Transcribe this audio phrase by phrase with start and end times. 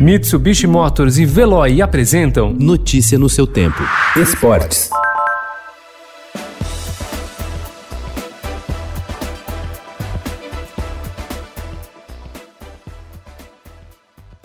[0.00, 3.82] Mitsubishi Motors e Veloy apresentam Notícia no seu tempo.
[4.16, 4.88] Esportes.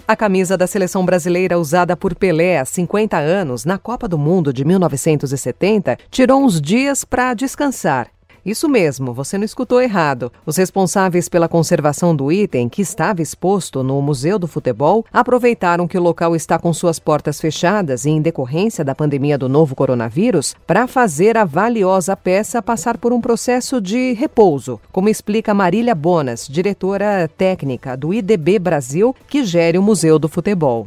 [0.05, 4.51] A camisa da seleção brasileira usada por Pelé há 50 anos na Copa do Mundo
[4.51, 8.10] de 1970 tirou uns dias para descansar
[8.46, 10.32] isso mesmo, você não escutou errado.
[10.46, 15.98] Os responsáveis pela conservação do item, que estava exposto no Museu do Futebol, aproveitaram que
[15.98, 20.55] o local está com suas portas fechadas e em decorrência da pandemia do novo coronavírus
[20.67, 26.48] para fazer a valiosa peça passar por um processo de repouso, como explica Marília Bonas,
[26.48, 30.86] diretora técnica do IDB Brasil, que gere o Museu do Futebol.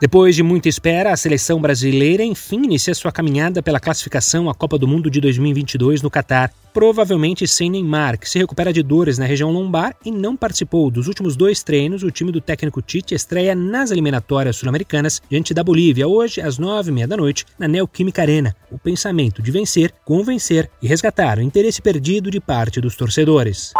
[0.00, 4.76] Depois de muita espera, a seleção brasileira enfim inicia sua caminhada pela classificação à Copa
[4.76, 9.24] do Mundo de 2022 no Catar, provavelmente sem Neymar, que se recupera de dores na
[9.24, 12.02] região lombar e não participou dos últimos dois treinos.
[12.02, 16.90] O time do técnico Tite estreia nas eliminatórias sul-americanas diante da Bolívia, hoje às nove
[16.90, 18.54] e meia da noite, na Neoquímica Arena.
[18.72, 23.72] O pensamento de vencer, convencer e resgatar o interesse perdido de parte dos torcedores.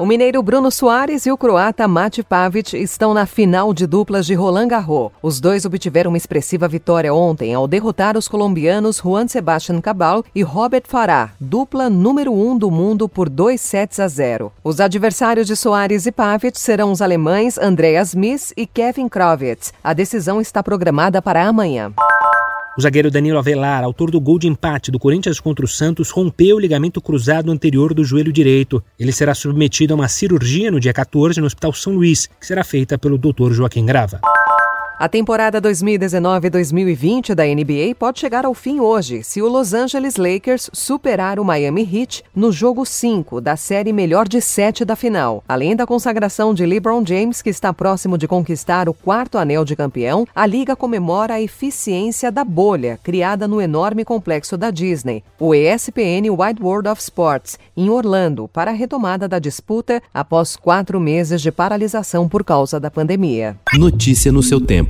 [0.00, 4.32] O mineiro Bruno Soares e o croata Mate Pavic estão na final de duplas de
[4.32, 5.12] Roland Garros.
[5.22, 10.42] Os dois obtiveram uma expressiva vitória ontem ao derrotar os colombianos Juan Sebastián Cabal e
[10.42, 14.50] Robert Farah, dupla número um do mundo por 2 sets a 0.
[14.64, 19.70] Os adversários de Soares e Pavic serão os alemães Andreas Miss e Kevin Krovitz.
[19.84, 21.92] A decisão está programada para amanhã.
[22.78, 26.56] O zagueiro Danilo Avelar, autor do gol de empate do Corinthians contra o Santos, rompeu
[26.56, 28.82] o ligamento cruzado anterior do joelho direito.
[28.98, 32.62] Ele será submetido a uma cirurgia no dia 14 no Hospital São Luís, que será
[32.62, 33.52] feita pelo Dr.
[33.52, 34.20] Joaquim Grava.
[35.00, 40.68] A temporada 2019-2020 da NBA pode chegar ao fim hoje, se o Los Angeles Lakers
[40.74, 45.42] superar o Miami Heat no jogo 5 da série melhor de 7 da final.
[45.48, 49.74] Além da consagração de LeBron James, que está próximo de conquistar o quarto anel de
[49.74, 55.54] campeão, a liga comemora a eficiência da bolha criada no enorme complexo da Disney, o
[55.54, 61.40] ESPN Wide World of Sports, em Orlando, para a retomada da disputa após quatro meses
[61.40, 63.56] de paralisação por causa da pandemia.
[63.72, 64.89] Notícia no seu tempo